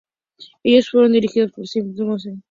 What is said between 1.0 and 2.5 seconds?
dirigidos por Spike Jonze.